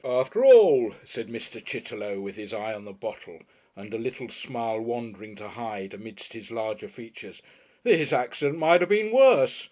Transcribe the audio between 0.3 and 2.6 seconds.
all," said Mr. Chitterlow, with his